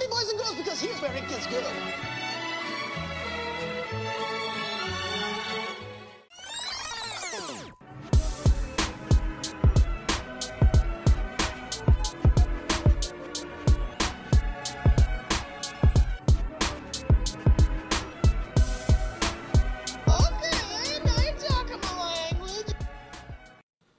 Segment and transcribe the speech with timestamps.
[0.00, 1.64] Howdy, boys and girls, because here's where it gets good.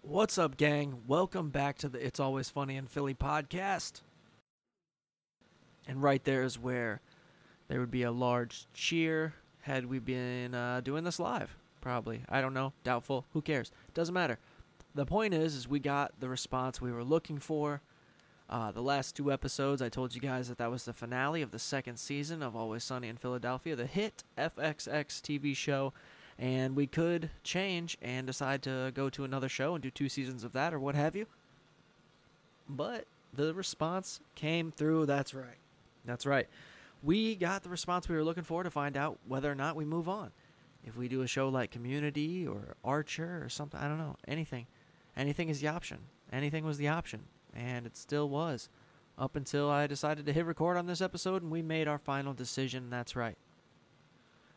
[0.02, 1.04] What's up, gang?
[1.06, 4.02] Welcome back to the It's Always Funny in Philly podcast.
[5.88, 7.02] And right there is where
[7.68, 11.56] there would be a large cheer had we been uh, doing this live.
[11.80, 12.24] Probably.
[12.30, 12.74] I don't know.
[12.84, 13.26] Doubtful.
[13.34, 13.72] Who cares?
[13.94, 14.38] Doesn't matter.
[14.94, 17.82] The point is, is we got the response we were looking for.
[18.50, 21.52] Uh, the last two episodes, I told you guys that that was the finale of
[21.52, 25.94] the second season of Always Sunny in Philadelphia, the hit FXX TV show,
[26.38, 30.44] and we could change and decide to go to another show and do two seasons
[30.44, 31.28] of that or what have you.
[32.68, 35.06] But the response came through.
[35.06, 35.60] That's right.
[36.06, 36.48] That's right.
[37.04, 39.86] We got the response we were looking for to find out whether or not we
[39.86, 40.32] move on.
[40.84, 44.66] If we do a show like Community or Archer or something, I don't know, anything.
[45.16, 46.00] Anything is the option.
[46.32, 47.22] Anything was the option.
[47.56, 48.70] And it still was.
[49.18, 52.34] Up until I decided to hit record on this episode and we made our final
[52.34, 52.90] decision.
[52.90, 53.38] That's right.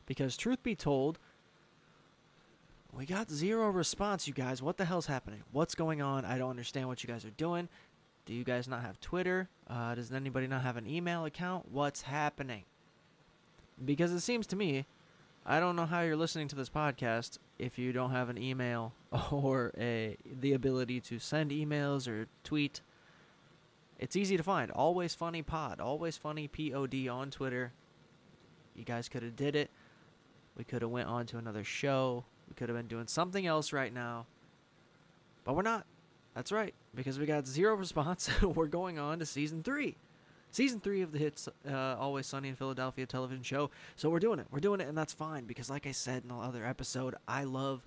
[0.06, 1.18] Because, truth be told,
[2.92, 4.62] we got zero response, you guys.
[4.62, 5.42] What the hell's happening?
[5.50, 6.24] What's going on?
[6.24, 7.68] I don't understand what you guys are doing.
[8.26, 9.48] Do you guys not have Twitter?
[9.68, 11.70] Uh, does anybody not have an email account?
[11.70, 12.64] What's happening?
[13.84, 14.86] Because it seems to me,
[15.44, 18.94] I don't know how you're listening to this podcast if you don't have an email
[19.30, 22.80] or a the ability to send emails or tweet.
[23.98, 24.70] It's easy to find.
[24.70, 25.80] Always funny pod.
[25.80, 27.72] Always funny pod on Twitter.
[28.74, 29.70] You guys could have did it.
[30.56, 32.24] We could have went on to another show.
[32.48, 34.26] We could have been doing something else right now.
[35.44, 35.86] But we're not.
[36.34, 36.74] That's right.
[36.94, 38.28] Because we got zero response.
[38.42, 39.96] we're going on to season three.
[40.50, 43.70] Season three of the hits uh, Always Sunny in Philadelphia television show.
[43.96, 44.46] So we're doing it.
[44.50, 45.44] We're doing it, and that's fine.
[45.46, 47.82] Because, like I said in the other episode, I love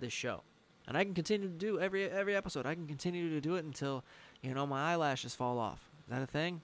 [0.00, 0.42] this show.
[0.86, 2.66] And I can continue to do every every episode.
[2.66, 4.04] I can continue to do it until,
[4.42, 5.80] you know, my eyelashes fall off.
[6.06, 6.60] Is that a thing?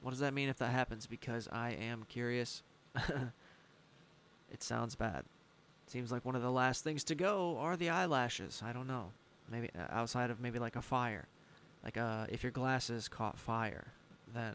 [0.00, 1.06] What does that mean if that happens?
[1.06, 2.62] Because I am curious.
[4.52, 5.24] it sounds bad.
[5.86, 8.62] Seems like one of the last things to go are the eyelashes.
[8.64, 9.10] I don't know.
[9.50, 11.26] Maybe uh, outside of maybe like a fire.
[11.84, 13.92] Like uh, if your glasses caught fire,
[14.34, 14.54] then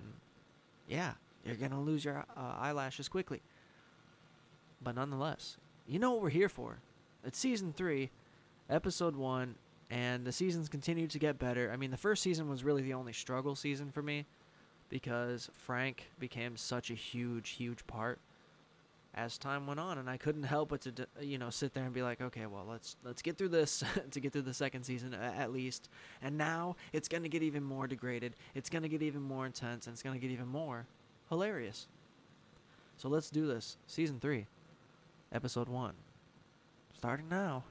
[0.88, 1.14] yeah,
[1.46, 3.42] you're gonna lose your uh, eyelashes quickly.
[4.82, 5.58] But nonetheless,
[5.88, 6.80] you know what we're here for.
[7.24, 8.10] It's season three,
[8.70, 9.56] episode one,
[9.90, 11.72] and the seasons continue to get better.
[11.72, 14.26] I mean, the first season was really the only struggle season for me
[14.90, 18.20] because Frank became such a huge, huge part
[19.20, 21.94] as time went on, and I couldn't help but to you know sit there and
[21.94, 25.14] be like, okay, well let's let's get through this to get through the second season
[25.14, 25.90] at least,
[26.22, 29.94] and now it's gonna get even more degraded, it's gonna get even more intense, and
[29.94, 30.86] it's gonna get even more
[31.30, 31.88] hilarious.
[32.98, 34.46] So let's do this, season three,
[35.34, 35.94] episode one,
[36.98, 37.64] starting now.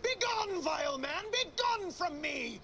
[0.00, 1.24] Be gone, vile man!
[1.32, 2.60] Be gone from me!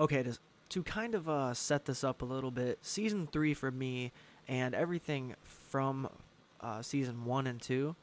[0.00, 0.36] Okay, to,
[0.70, 4.10] to kind of uh, set this up a little bit, season three for me
[4.48, 6.08] and everything from
[6.62, 7.94] uh, season one and two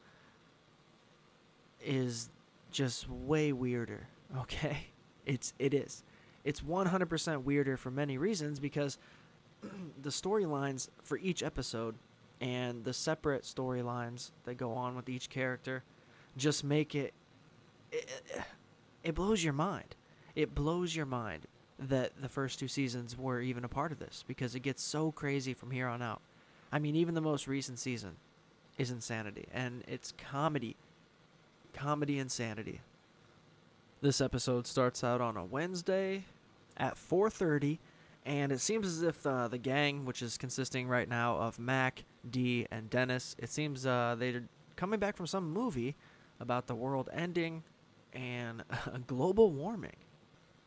[1.82, 2.28] is
[2.70, 4.06] just way weirder.
[4.38, 4.86] Okay,
[5.26, 6.04] it's it is.
[6.44, 8.96] It's 100% weirder for many reasons because
[10.02, 11.96] the storylines for each episode
[12.40, 15.82] and the separate storylines that go on with each character
[16.36, 17.12] just make it
[17.90, 18.08] it,
[19.02, 19.96] it blows your mind.
[20.36, 21.46] It blows your mind
[21.78, 25.10] that the first two seasons were even a part of this because it gets so
[25.10, 26.20] crazy from here on out.
[26.70, 28.16] I mean, even the most recent season
[28.80, 30.74] is insanity, and it's comedy,
[31.74, 32.80] comedy insanity.
[34.00, 36.24] This episode starts out on a Wednesday
[36.78, 37.78] at 4:30,
[38.24, 42.04] and it seems as if uh, the gang, which is consisting right now of Mac,
[42.30, 44.44] Dee, and Dennis, it seems uh, they're
[44.76, 45.94] coming back from some movie
[46.40, 47.62] about the world ending
[48.14, 48.64] and
[49.06, 49.96] global warming.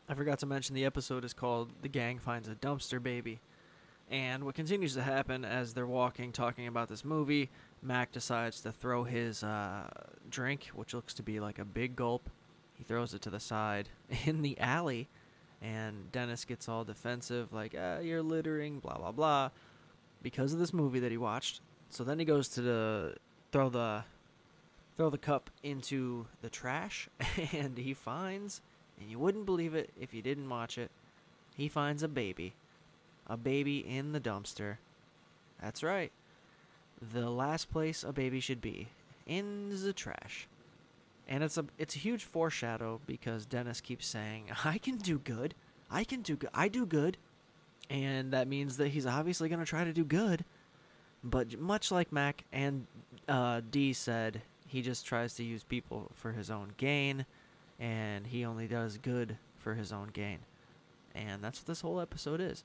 [0.08, 3.40] I forgot to mention the episode is called "The Gang Finds a Dumpster Baby."
[4.10, 7.50] And what continues to happen as they're walking, talking about this movie,
[7.82, 9.88] Mac decides to throw his uh,
[10.30, 12.28] drink, which looks to be like a big gulp.
[12.74, 13.88] He throws it to the side
[14.26, 15.08] in the alley,
[15.62, 19.50] and Dennis gets all defensive, like, ah, "You're littering," blah blah blah,
[20.22, 21.60] because of this movie that he watched.
[21.90, 23.14] So then he goes to the
[23.52, 24.04] throw the
[24.96, 27.08] throw the cup into the trash,
[27.52, 28.60] and he finds,
[29.00, 30.90] and you wouldn't believe it if you didn't watch it,
[31.56, 32.54] he finds a baby
[33.26, 34.78] a baby in the dumpster.
[35.60, 36.12] That's right.
[37.00, 38.88] The last place a baby should be,
[39.26, 40.48] in the trash.
[41.28, 45.54] And it's a it's a huge foreshadow because Dennis keeps saying, "I can do good.
[45.90, 46.50] I can do good.
[46.54, 47.16] I do good."
[47.90, 50.44] And that means that he's obviously going to try to do good
[51.22, 52.86] But much like Mac and
[53.28, 57.26] uh, Dee said, he just tries to use people for his own gain,
[57.78, 60.40] and he only does good for his own gain.
[61.14, 62.64] And that's what this whole episode is.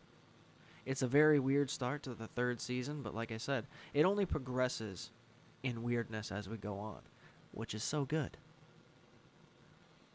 [0.90, 4.26] It's a very weird start to the third season, but like I said, it only
[4.26, 5.12] progresses
[5.62, 6.98] in weirdness as we go on,
[7.52, 8.38] which is so good.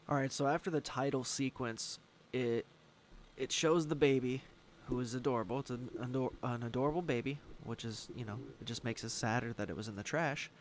[0.09, 1.99] All right, so after the title sequence,
[2.33, 2.65] it
[3.37, 4.41] it shows the baby,
[4.87, 5.59] who is adorable.
[5.59, 9.53] It's an, ador- an adorable baby, which is you know it just makes us sadder
[9.53, 10.51] that it was in the trash.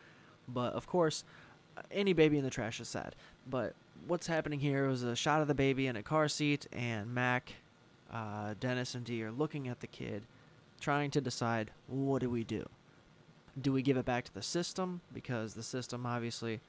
[0.47, 1.25] But of course,
[1.91, 3.17] any baby in the trash is sad.
[3.51, 3.75] But
[4.07, 7.55] what's happening here is a shot of the baby in a car seat, and Mac,
[8.15, 10.23] uh, Dennis, and Dee are looking at the kid,
[10.81, 12.65] trying to decide what do we do.
[13.61, 16.61] Do we give it back to the system because the system obviously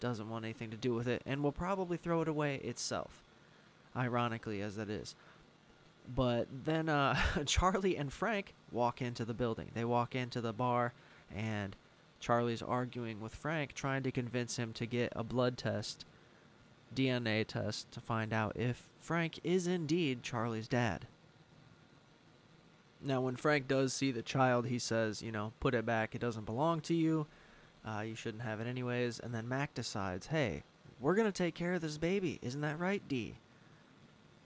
[0.00, 3.22] doesn't want anything to do with it and will probably throw it away itself,
[3.96, 5.14] ironically as that is.
[6.14, 7.16] But then uh,
[7.46, 9.70] Charlie and Frank walk into the building.
[9.74, 10.92] They walk into the bar,
[11.34, 11.76] and
[12.20, 16.04] Charlie's arguing with Frank, trying to convince him to get a blood test,
[16.94, 21.06] DNA test, to find out if Frank is indeed Charlie's dad.
[23.02, 26.14] Now, when Frank does see the child, he says, you know, put it back.
[26.14, 27.26] It doesn't belong to you.
[27.86, 29.20] Uh, you shouldn't have it anyways.
[29.20, 30.62] And then Mac decides, hey,
[31.00, 32.38] we're going to take care of this baby.
[32.40, 33.34] Isn't that right, Dee?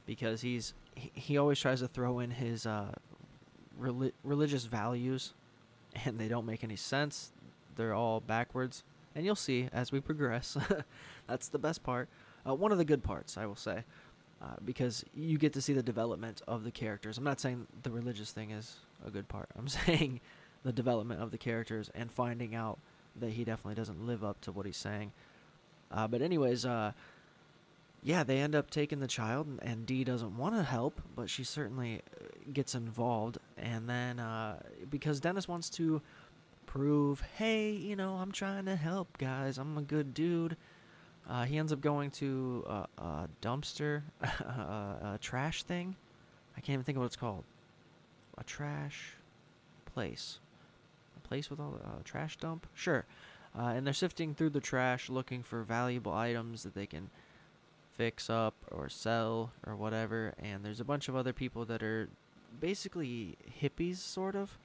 [0.06, 2.91] Because he's he, always tries to throw in his uh,
[3.81, 5.35] reli- religious values,
[6.05, 7.31] and they don't make any sense.
[7.77, 8.83] They're all backwards.
[9.15, 10.56] And you'll see as we progress.
[11.29, 12.09] That's the best part.
[12.49, 13.85] Uh, one of the good parts, I will say.
[14.41, 17.19] Uh, because you get to see the development of the characters.
[17.19, 19.49] I'm not saying the religious thing is a good part.
[19.59, 20.21] I'm saying
[20.62, 22.79] the development of the characters and finding out
[23.17, 25.11] that he definitely doesn't live up to what he's saying.
[25.91, 26.93] Uh, but anyways, uh,
[28.03, 31.43] yeah, they end up taking the child, and, Dee doesn't want to help, but she
[31.43, 33.39] certainly uh, gets involved.
[33.56, 36.00] And then uh, because Dennis wants to
[36.67, 39.59] prove, hey, you know, I'm trying to help, guys.
[39.59, 40.56] I'm a good dude.
[41.28, 45.94] Uh, he ends up going to uh, a dumpster, a, a trash thing.
[46.56, 47.44] I can't even think of what it's called.
[48.38, 49.14] A trash
[49.92, 50.38] place.
[51.16, 52.66] A place with all the uh, trash dump?
[52.75, 53.04] Sure.
[53.58, 57.10] Uh, and they're sifting through the trash looking for valuable items that they can
[57.92, 60.32] fix up or sell or whatever.
[60.42, 62.08] And there's a bunch of other people that are
[62.58, 64.56] basically hippies, sort of.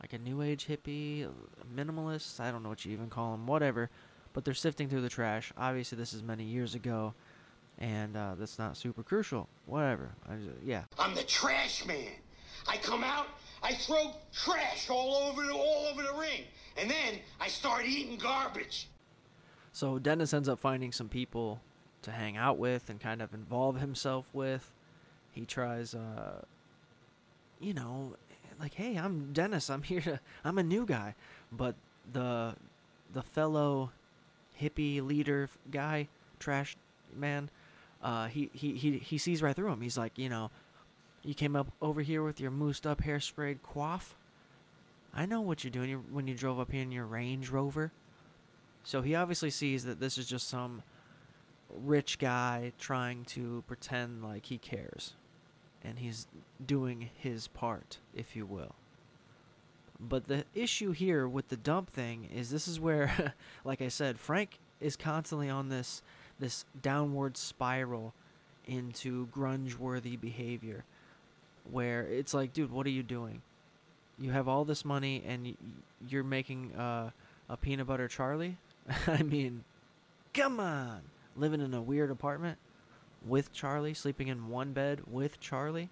[0.00, 1.28] Like a new age hippie,
[1.74, 2.40] minimalist.
[2.40, 3.90] I don't know what you even call them, whatever
[4.36, 5.50] but they're sifting through the trash.
[5.56, 7.14] Obviously, this is many years ago,
[7.78, 9.48] and uh, that's not super crucial.
[9.64, 10.10] Whatever.
[10.28, 10.82] I just, yeah.
[10.98, 12.12] I'm the trash man.
[12.68, 13.28] I come out,
[13.62, 16.42] I throw trash all over the all over the ring,
[16.76, 18.88] and then I start eating garbage.
[19.72, 21.62] So Dennis ends up finding some people
[22.02, 24.70] to hang out with and kind of involve himself with.
[25.32, 26.42] He tries, uh,
[27.58, 28.16] you know,
[28.60, 29.70] like, hey, I'm Dennis.
[29.70, 30.20] I'm here to.
[30.44, 31.14] I'm a new guy,
[31.50, 31.74] but
[32.12, 32.54] the
[33.14, 33.92] the fellow
[34.60, 36.08] hippie leader guy,
[36.38, 36.76] trash
[37.14, 37.50] man,
[38.02, 39.80] uh, he, he, he, he sees right through him.
[39.80, 40.50] He's like, you know,
[41.22, 44.14] you came up over here with your moosed up hairsprayed coif.
[45.14, 47.90] I know what you're doing when you drove up here in your Range Rover.
[48.84, 50.82] So he obviously sees that this is just some
[51.70, 55.14] rich guy trying to pretend like he cares.
[55.82, 56.26] And he's
[56.64, 58.74] doing his part, if you will.
[59.98, 63.34] But the issue here with the dump thing is this is where,
[63.64, 66.02] like I said, Frank is constantly on this
[66.38, 68.12] this downward spiral
[68.66, 70.84] into grunge-worthy behavior,
[71.70, 73.40] where it's like, dude, what are you doing?
[74.18, 75.56] You have all this money and
[76.08, 77.10] you're making uh,
[77.48, 78.58] a peanut butter Charlie.
[79.06, 79.64] I mean,
[80.34, 81.00] come on,
[81.36, 82.58] living in a weird apartment
[83.26, 85.88] with Charlie, sleeping in one bed with Charlie.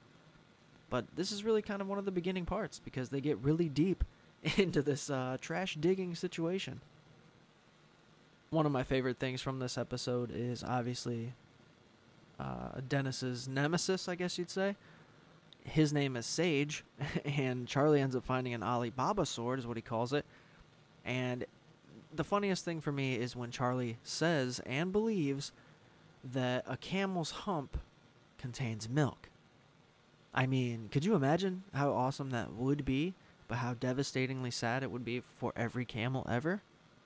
[0.95, 3.69] But this is really kind of one of the beginning parts because they get really
[3.69, 4.05] deep
[4.57, 6.81] into this uh, trash digging situation.
[8.51, 11.33] One of my favorite things from this episode is obviously
[12.39, 14.77] uh, Dennis's nemesis, I guess you'd say.
[15.65, 16.85] His name is Sage,
[17.25, 20.25] and Charlie ends up finding an Alibaba sword, is what he calls it.
[21.05, 21.45] And
[22.15, 25.51] the funniest thing for me is when Charlie says and believes
[26.23, 27.79] that a camel's hump
[28.39, 29.29] contains milk.
[30.35, 33.15] I mean, could you imagine how awesome that would be,
[33.47, 36.63] but how devastatingly sad it would be for every camel ever?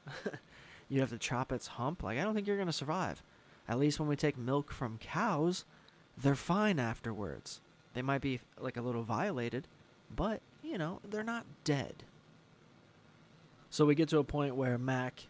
[0.89, 2.03] You'd have to chop its hump.
[2.03, 3.23] Like, I don't think you're going to survive.
[3.69, 5.67] At least when we take milk from cows,
[6.17, 7.61] they're fine afterwards.
[7.93, 9.67] They might be like a little violated,
[10.15, 12.05] but, you know, they're not dead.
[13.69, 15.27] So we get to a point where Mac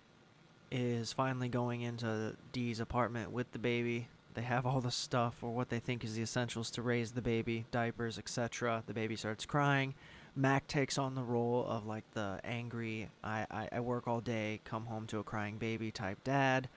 [0.71, 4.07] is finally going into Dee's apartment with the baby.
[4.39, 7.21] They have all the stuff or what they think is the essentials to raise the
[7.21, 8.85] baby, diapers, etc.
[8.87, 9.95] The baby starts crying.
[10.37, 14.61] Mac takes on the role of like the angry, I, I, I work all day,
[14.65, 16.69] come home to a crying baby type dad.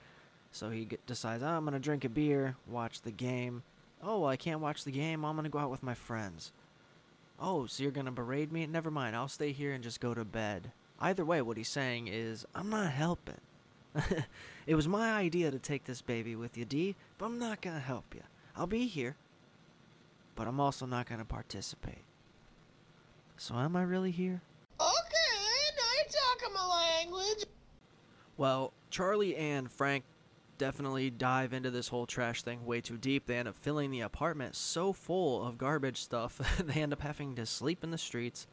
[0.50, 3.62] So he decides, oh, I'm going to drink a beer, watch the game.
[4.02, 5.24] Oh, well, I can't watch the game.
[5.24, 6.50] I'm going to go out with my friends.
[7.38, 8.66] Oh, so you're going to berate me?
[8.66, 9.14] Never mind.
[9.14, 10.72] I'll stay here and just go to bed.
[10.98, 13.40] Either way, what he's saying is, I'm not helping.
[14.66, 17.76] it was my idea to take this baby with you, Dee, but I'm not going
[17.76, 18.22] to help you.
[18.56, 19.16] I'll be here,
[20.36, 22.04] but I'm also not going to participate.
[23.36, 24.42] So am I really here?
[24.80, 25.42] Okay,
[25.76, 27.44] now you're talking my language.
[28.36, 30.04] Well, Charlie and Frank
[30.58, 33.26] definitely dive into this whole trash thing way too deep.
[33.26, 37.34] They end up filling the apartment so full of garbage stuff, they end up having
[37.36, 38.46] to sleep in the streets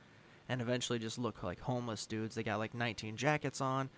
[0.47, 2.33] and eventually just look like homeless dudes.
[2.33, 3.89] They got like 19 jackets on.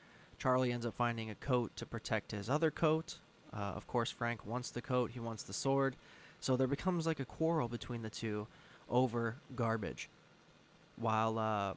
[0.41, 3.19] Charlie ends up finding a coat to protect his other coat.
[3.53, 5.95] Uh, of course, Frank wants the coat, he wants the sword.
[6.39, 8.47] So there becomes like a quarrel between the two
[8.89, 10.09] over garbage.
[10.95, 11.75] While uh,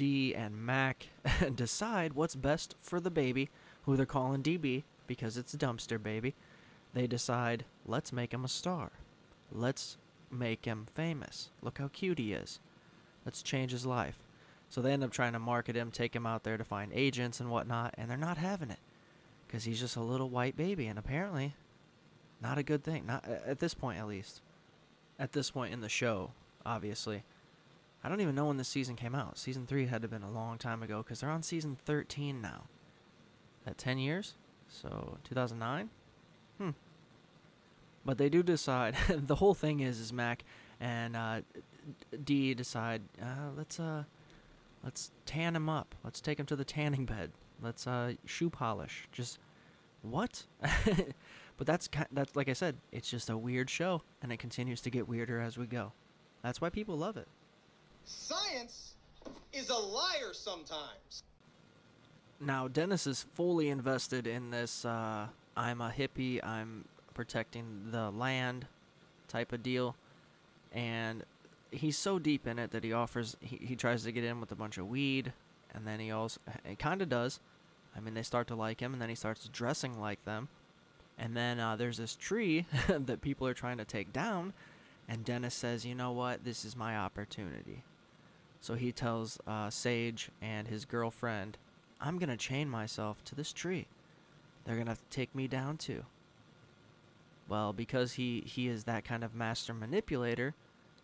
[0.00, 1.10] and Mac
[1.54, 3.50] decide what's best for the baby,
[3.84, 6.34] who they're calling DB, because it's a dumpster baby,
[6.94, 8.90] they decide, let's make him a star.
[9.52, 9.96] Let's
[10.28, 11.50] make him famous.
[11.62, 12.58] Look how cute he is.
[13.24, 14.18] Let's change his life.
[14.72, 17.40] So they end up trying to market him, take him out there to find agents
[17.40, 18.78] and whatnot, and they're not having it.
[19.46, 21.54] Because he's just a little white baby, and apparently,
[22.40, 23.04] not a good thing.
[23.04, 24.40] Not at this point, at least.
[25.18, 26.30] At this point in the show,
[26.64, 27.22] obviously.
[28.02, 29.36] I don't even know when this season came out.
[29.36, 32.40] Season 3 had to have been a long time ago, because they're on season 13
[32.40, 32.62] now.
[33.66, 34.36] At 10 years?
[34.68, 35.90] So 2009.
[36.56, 36.70] Hmm.
[38.06, 38.96] But they do decide.
[39.10, 40.44] the whole thing is, is Mac
[40.80, 41.40] and uh,
[42.24, 43.02] Dee decide.
[43.20, 44.04] Uh, let's uh,
[44.84, 45.94] let's tan him up.
[46.04, 47.30] Let's take him to the tanning bed.
[47.60, 49.08] Let's uh, shoe polish.
[49.12, 49.38] Just
[50.02, 50.44] what?
[51.56, 52.76] but that's that's like I said.
[52.90, 55.92] It's just a weird show, and it continues to get weirder as we go.
[56.42, 57.28] That's why people love it.
[58.04, 58.94] Science
[59.52, 61.22] is a liar sometimes.
[62.40, 66.84] Now, Dennis is fully invested in this uh, I'm a hippie, I'm
[67.14, 68.66] protecting the land
[69.28, 69.94] type of deal.
[70.72, 71.24] And
[71.72, 74.52] he's so deep in it that he offers, he, he tries to get in with
[74.52, 75.32] a bunch of weed.
[75.74, 77.40] And then he also, it kind of does.
[77.96, 80.48] I mean, they start to like him, and then he starts dressing like them.
[81.18, 84.52] And then uh, there's this tree that people are trying to take down.
[85.08, 86.44] And Dennis says, you know what?
[86.44, 87.82] This is my opportunity.
[88.60, 91.58] So he tells uh, Sage and his girlfriend
[92.02, 93.86] I'm to chain myself to this tree.
[94.64, 96.04] They're to take me down too.
[97.48, 100.54] Well, because he, he is that kind of master manipulator,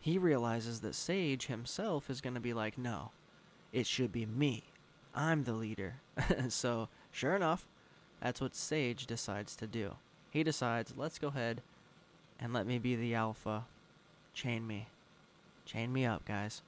[0.00, 3.10] he realizes that Sage himself is going to be like, no,
[3.72, 4.64] it should be me.
[5.14, 5.96] I'm the leader.
[6.48, 7.66] so, sure enough,
[8.20, 9.96] that's what Sage decides to do.
[10.30, 11.62] He decides, let's go ahead
[12.38, 13.64] and let me be the alpha.
[14.34, 14.88] Chain me.
[15.64, 16.62] Chain me up, guys.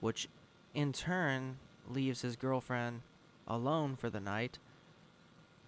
[0.00, 0.28] Which,
[0.74, 1.56] in turn,
[1.88, 3.02] leaves his girlfriend
[3.46, 4.58] alone for the night,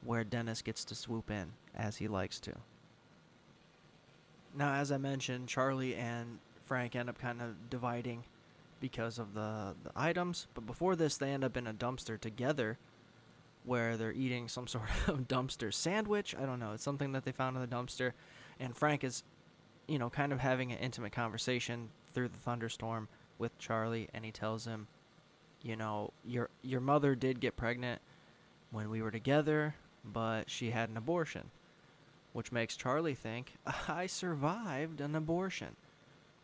[0.05, 2.55] where Dennis gets to swoop in as he likes to.
[4.59, 8.25] Now, as I mentioned, Charlie and Frank end up kind of dividing
[8.81, 12.77] because of the, the items, but before this, they end up in a dumpster together
[13.65, 16.35] where they're eating some sort of dumpster sandwich.
[16.37, 16.73] I don't know.
[16.73, 18.13] It's something that they found in the dumpster.
[18.59, 19.23] And Frank is,
[19.87, 23.07] you know, kind of having an intimate conversation through the thunderstorm
[23.39, 24.89] with Charlie, and he tells him,
[25.63, 28.01] you know, your your mother did get pregnant
[28.73, 31.51] when we were together, but she had an abortion,
[32.39, 33.55] which makes Charlie think
[33.89, 35.75] I survived an abortion.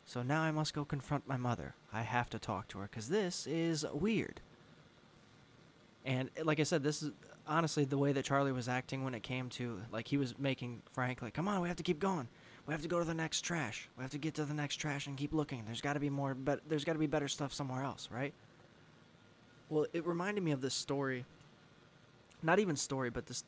[0.05, 1.77] So now I must go confront my mother.
[1.93, 4.41] I have to talk to her cuz this is weird.
[6.05, 7.13] And eh, like I said, this is
[7.47, 10.83] honestly the way that Charlie was acting when it came to like he was making
[10.93, 12.27] Frank like, "Come on, we have to keep going.
[12.67, 13.89] We have to go to the next trash.
[13.97, 15.65] We have to get to the next trash and keep looking.
[15.65, 18.35] There's got to be more but there's got to be better stuff somewhere else, right?"
[19.69, 21.25] Well, it reminded me of this story.
[22.43, 23.45] Not even story, but this.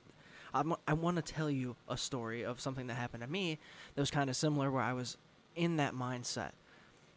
[0.60, 3.58] I'm, I want to tell you a story of something that happened to me
[3.94, 5.16] that was kind of similar, where I was
[5.54, 6.52] in that mindset,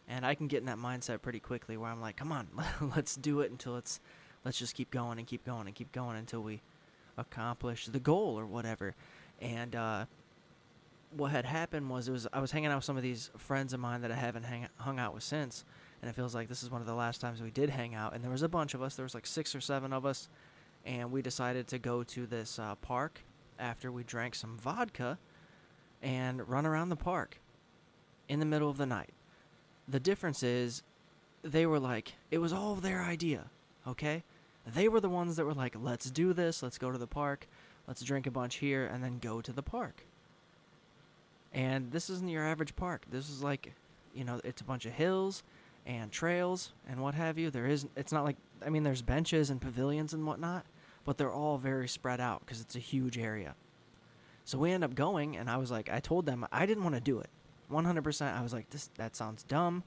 [0.08, 2.48] and I can get in that mindset pretty quickly, where I'm like, "Come on,
[2.96, 4.00] let's do it until it's,
[4.44, 6.62] let's just keep going and keep going and keep going until we
[7.18, 8.96] accomplish the goal or whatever."
[9.42, 10.06] And uh,
[11.12, 13.74] what had happened was it was I was hanging out with some of these friends
[13.74, 15.64] of mine that I haven't hang, hung out with since,
[16.02, 18.14] and it feels like this is one of the last times we did hang out.
[18.14, 18.96] And there was a bunch of us.
[18.96, 20.30] There was like six or seven of us,
[20.86, 23.22] and we decided to go to this uh, park
[23.60, 25.18] after we drank some vodka
[26.02, 27.38] and run around the park
[28.28, 29.10] in the middle of the night.
[29.88, 30.84] The difference is,
[31.44, 33.46] they were like, it was all their idea,
[33.88, 34.24] okay?
[34.66, 37.48] They were the ones that were like, let's do this, let's go to the park,
[37.88, 40.06] let's drink a bunch here, and then go to the park.
[41.54, 43.06] And this isn't your average park.
[43.10, 43.74] This is like,
[44.14, 45.44] you know, it's a bunch of hills,
[45.90, 47.50] and trails and what have you.
[47.50, 50.66] There is it's not like I mean there's benches and pavilions and whatnot,
[51.10, 53.56] but they're all very spread out because it's a huge area.
[54.46, 56.94] So we end up going, and I was like, I told them I didn't want
[56.94, 57.32] to do it.
[57.72, 58.38] 100%.
[58.38, 59.82] I was like, this that sounds dumb.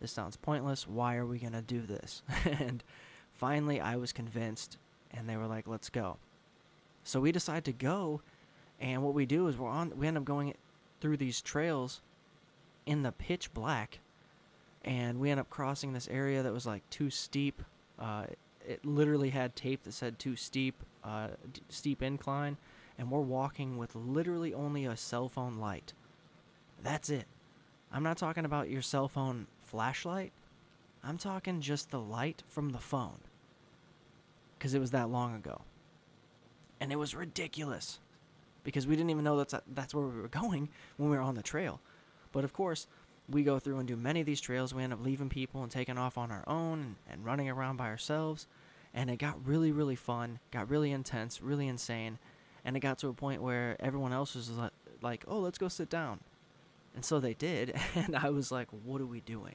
[0.00, 0.86] This sounds pointless.
[0.86, 2.22] Why are we gonna do this?
[2.44, 2.84] and
[3.32, 4.78] finally, I was convinced,
[5.10, 6.18] and they were like, let's go.
[7.02, 8.20] So we decide to go,
[8.78, 9.98] and what we do is we're on.
[9.98, 10.54] We end up going
[11.00, 12.00] through these trails
[12.86, 13.98] in the pitch black,
[14.84, 17.60] and we end up crossing this area that was like too steep.
[17.98, 18.26] Uh,
[18.70, 22.56] it literally had tape that said too steep, uh, d- steep incline,
[22.96, 25.92] and we're walking with literally only a cell phone light.
[26.80, 27.26] That's it.
[27.92, 30.32] I'm not talking about your cell phone flashlight.
[31.02, 33.18] I'm talking just the light from the phone.
[34.56, 35.62] Because it was that long ago.
[36.80, 37.98] And it was ridiculous.
[38.62, 41.34] Because we didn't even know that's, that's where we were going when we were on
[41.34, 41.80] the trail.
[42.30, 42.86] But of course,
[43.28, 44.72] we go through and do many of these trails.
[44.72, 47.76] We end up leaving people and taking off on our own and, and running around
[47.76, 48.46] by ourselves.
[48.92, 52.18] And it got really, really fun, got really intense, really insane.
[52.64, 54.50] And it got to a point where everyone else was
[55.00, 56.20] like, oh, let's go sit down.
[56.94, 57.78] And so they did.
[57.94, 59.54] And I was like, what are we doing?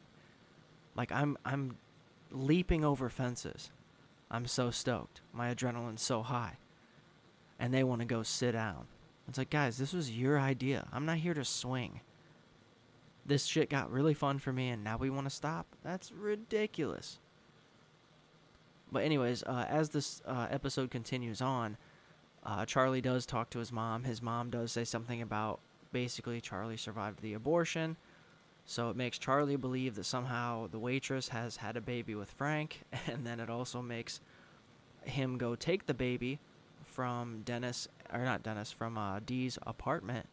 [0.95, 1.77] Like, I'm, I'm
[2.31, 3.71] leaping over fences.
[4.31, 5.21] I'm so stoked.
[5.33, 6.53] My adrenaline's so high.
[7.59, 8.87] And they want to go sit down.
[9.27, 10.87] It's like, guys, this was your idea.
[10.93, 11.99] I'm not here to swing
[13.25, 15.65] this shit got really fun for me and now we want to stop?
[15.83, 17.19] That's ridiculous.
[18.95, 21.75] But, anyways, uh, as this uh, episode continues on,
[22.45, 24.05] uh, Charlie does talk to his mom.
[24.05, 25.59] His mom does say something about
[25.91, 27.97] basically Charlie survived the abortion.
[28.65, 32.83] So it makes Charlie believe that somehow the waitress has had a baby with Frank.
[33.07, 34.21] And then it also makes
[35.03, 36.39] him go take the baby
[36.85, 40.27] from Dennis, or not Dennis, from uh, Dee's apartment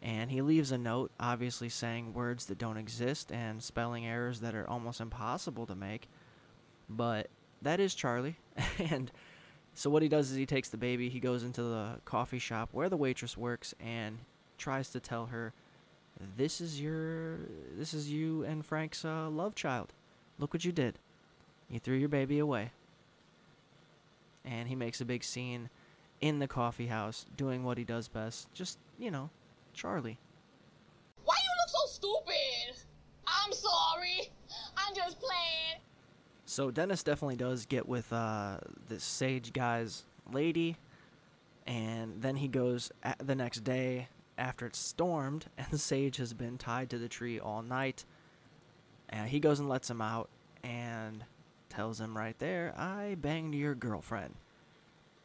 [0.00, 4.54] and he leaves a note, obviously saying words that don't exist and spelling errors that
[4.54, 6.08] are almost impossible to make.
[6.88, 7.28] But
[7.62, 8.36] that is Charlie.
[8.78, 9.10] and
[9.74, 12.70] so what he does is he takes the baby, he goes into the coffee shop
[12.72, 14.18] where the waitress works and
[14.56, 15.52] tries to tell her
[16.36, 17.38] this is your
[17.76, 19.92] this is you and Frank's uh, love child.
[20.38, 20.98] Look what you did.
[21.70, 22.70] You threw your baby away.
[24.44, 25.68] And he makes a big scene
[26.20, 28.52] in the coffee house doing what he does best.
[28.54, 29.30] Just, you know,
[29.74, 30.18] Charlie.
[31.24, 32.82] Why you look so stupid?
[33.26, 34.30] I'm sorry.
[34.76, 35.37] I'm just playing.
[36.58, 38.56] So Dennis definitely does get with uh,
[38.88, 40.76] this sage guy's lady,
[41.68, 46.58] and then he goes the next day after it's stormed, and the sage has been
[46.58, 48.04] tied to the tree all night.
[49.08, 50.30] And he goes and lets him out,
[50.64, 51.24] and
[51.68, 54.34] tells him right there, "I banged your girlfriend."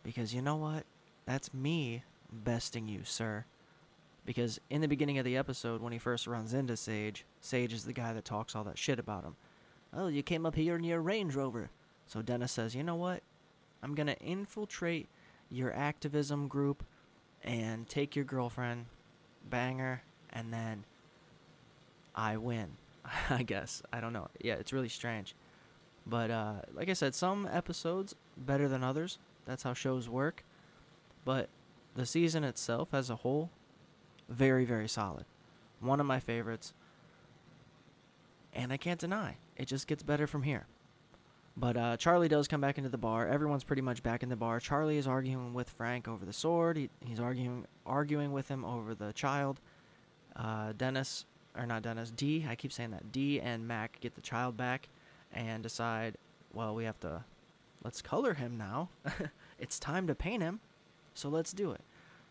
[0.04, 0.86] Because you know what?
[1.26, 3.46] That's me besting you, sir.
[4.24, 7.86] Because in the beginning of the episode, when he first runs into Sage, Sage is
[7.86, 9.36] the guy that talks all that shit about him.
[9.96, 11.70] Oh, you came up here in your Range Rover.
[12.08, 13.22] So Dennis says, you know what?
[13.82, 15.08] I'm going to infiltrate
[15.50, 16.84] your activism group
[17.44, 18.86] and take your girlfriend,
[19.50, 20.02] bang her,
[20.32, 20.86] and then
[22.16, 22.72] I win.
[23.30, 23.84] I guess.
[23.92, 24.30] I don't know.
[24.42, 25.36] Yeah, it's really strange.
[26.06, 29.20] But uh, like I said, some episodes better than others.
[29.46, 30.44] That's how shows work.
[31.26, 31.50] But
[31.96, 33.50] the season itself as a whole
[34.30, 35.26] very, very solid.
[35.80, 36.74] One of my favorites.
[38.54, 40.66] And I can't deny, it just gets better from here.
[41.56, 43.28] But uh, Charlie does come back into the bar.
[43.28, 44.60] Everyone's pretty much back in the bar.
[44.60, 46.78] Charlie is arguing with Frank over the sword.
[46.78, 49.60] He, he's arguing arguing with him over the child.
[50.36, 52.46] Uh, Dennis, or not Dennis, Dee.
[52.50, 53.12] I keep saying that.
[53.12, 54.90] Dee and Mac get the child back
[55.32, 56.16] and decide,
[56.54, 57.24] well, we have to,
[57.84, 58.90] let's color him now.
[59.60, 60.60] it's time to paint him,
[61.14, 61.82] so let's do it.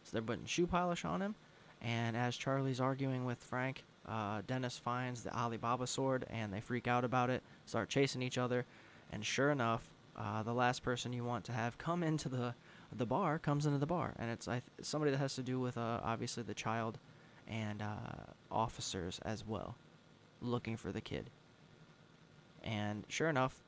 [0.03, 1.37] So they're putting shoe polish on him,
[1.81, 6.89] and as Charlie's arguing with Frank, uh, Dennis finds the Alibaba sword and they freak
[6.89, 8.65] out about it, start chasing each other.
[9.13, 12.55] And sure enough, uh, the last person you want to have come into the
[12.95, 15.79] the bar comes into the bar, and it's th- somebody that has to do with
[15.79, 16.99] uh, obviously the child
[17.49, 17.87] and uh,
[18.51, 19.77] officers as well,
[20.43, 21.31] looking for the kid.
[22.63, 23.63] And sure enough,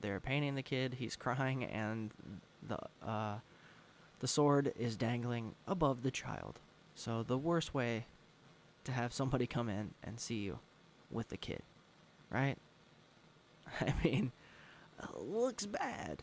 [0.00, 0.94] they're painting the kid.
[0.98, 2.10] He's crying, and
[2.66, 3.34] the uh,
[4.20, 6.58] the sword is dangling above the child.
[6.94, 8.06] So the worst way
[8.84, 10.58] to have somebody come in and see you
[11.10, 11.62] with the kid,
[12.30, 12.56] right?
[13.80, 14.32] I mean,
[15.16, 16.22] looks bad.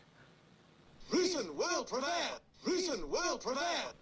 [1.10, 2.40] Reason will prevail.
[2.66, 3.94] Reason will prevail.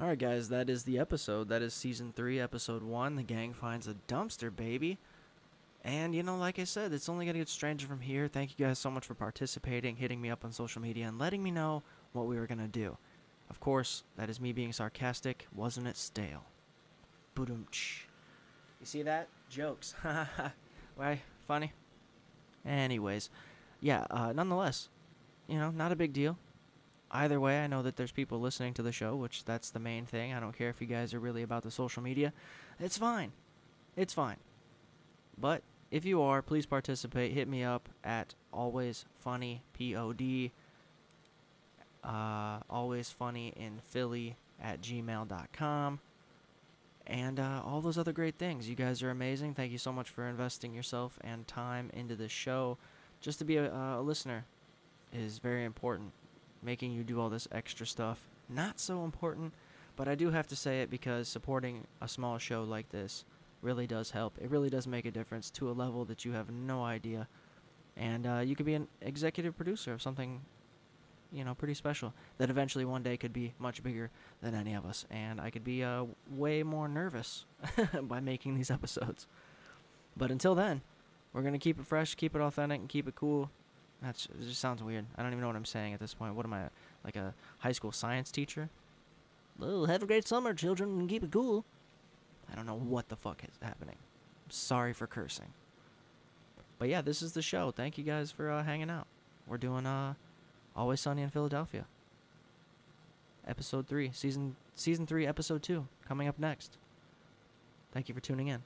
[0.00, 1.48] All right, guys, that is the episode.
[1.48, 3.16] That is season three, episode one.
[3.16, 4.98] The gang finds a dumpster, baby.
[5.84, 8.28] And, you know, like I said, it's only going to get stranger from here.
[8.28, 11.42] Thank you guys so much for participating, hitting me up on social media, and letting
[11.42, 12.96] me know what we were going to do.
[13.48, 15.46] Of course, that is me being sarcastic.
[15.54, 16.44] Wasn't it stale?
[17.46, 17.66] Boom.
[18.80, 19.28] You see that?
[19.48, 19.94] Jokes.
[20.96, 21.20] Why?
[21.46, 21.72] Funny?
[22.66, 23.30] Anyways,
[23.80, 24.88] yeah, uh, nonetheless,
[25.48, 26.36] you know, not a big deal.
[27.10, 30.06] Either way, I know that there's people listening to the show, which that's the main
[30.06, 30.32] thing.
[30.32, 32.32] I don't care if you guys are really about the social media.
[32.78, 33.32] It's fine.
[33.96, 34.36] It's fine.
[35.36, 37.32] But if you are, please participate.
[37.32, 40.50] Hit me up at always funny pod.
[42.04, 46.00] Uh, always funny in Philly at gmail.com.
[47.10, 48.68] And uh, all those other great things.
[48.68, 49.54] You guys are amazing.
[49.54, 52.78] Thank you so much for investing yourself and time into this show.
[53.20, 54.44] Just to be a, a listener
[55.12, 56.12] is very important.
[56.62, 59.52] Making you do all this extra stuff, not so important.
[59.96, 63.24] But I do have to say it because supporting a small show like this
[63.60, 64.38] really does help.
[64.40, 67.26] It really does make a difference to a level that you have no idea.
[67.96, 70.42] And uh, you could be an executive producer of something,
[71.32, 74.10] you know, pretty special that eventually one day could be much bigger
[74.42, 75.06] than any of us.
[75.10, 77.44] And I could be uh, way more nervous
[78.02, 79.26] by making these episodes.
[80.16, 80.82] But until then,
[81.32, 83.50] we're going to keep it fresh, keep it authentic, and keep it cool.
[84.02, 85.06] That's it just sounds weird.
[85.16, 86.34] I don't even know what I'm saying at this point.
[86.34, 86.64] What am I,
[87.04, 88.70] like a high school science teacher?
[89.58, 91.64] Well, have a great summer, children, and keep it cool.
[92.50, 93.96] I don't know what the fuck is happening.
[94.46, 95.52] I'm sorry for cursing.
[96.78, 97.70] But yeah, this is the show.
[97.70, 99.06] Thank you guys for uh, hanging out.
[99.46, 100.14] We're doing uh,
[100.80, 101.84] Always Sunny in Philadelphia.
[103.46, 106.78] Episode 3, season season 3, episode 2 coming up next.
[107.92, 108.62] Thank you for tuning in.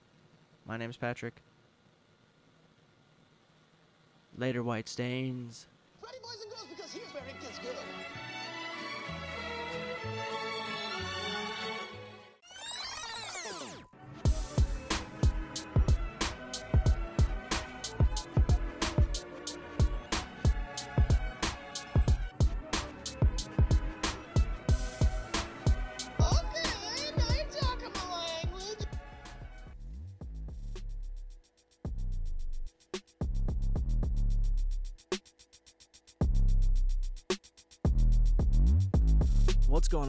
[0.65, 1.35] My name is Patrick.
[4.39, 5.67] Later, White Stains.
[6.01, 6.13] Boys
[6.45, 7.75] and girls, because here's where it gets good.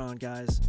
[0.06, 0.62] On, guys?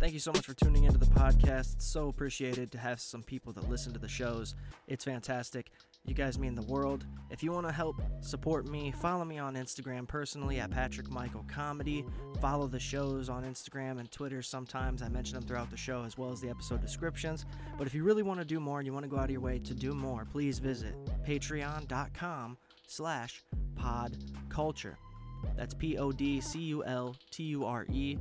[0.00, 1.80] Thank you so much for tuning into the podcast.
[1.80, 4.56] So appreciated to have some people that listen to the shows.
[4.88, 5.70] It's fantastic.
[6.04, 7.06] You guys mean the world.
[7.30, 11.44] If you want to help support me, follow me on Instagram personally at Patrick Michael
[11.46, 12.04] Comedy.
[12.40, 15.00] Follow the shows on Instagram and Twitter sometimes.
[15.00, 17.46] I mention them throughout the show as well as the episode descriptions.
[17.78, 19.30] But if you really want to do more and you want to go out of
[19.30, 22.56] your way to do more, please visit patreon.com
[22.88, 23.44] slash
[23.76, 24.96] podculture.
[25.56, 28.16] That's P O D C U L T U R E.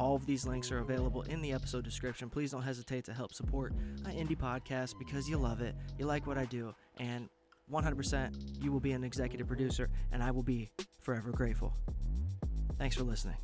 [0.00, 2.30] All of these links are available in the episode description.
[2.30, 6.26] Please don't hesitate to help support my indie podcast because you love it, you like
[6.26, 7.28] what I do, and
[7.70, 11.74] 100% you will be an executive producer, and I will be forever grateful.
[12.78, 13.36] Thanks for listening.